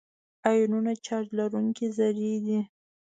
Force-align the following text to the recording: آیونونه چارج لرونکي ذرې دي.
آیونونه 0.49 0.91
چارج 1.05 1.27
لرونکي 1.37 1.87
ذرې 1.97 2.33
دي. 2.45 2.59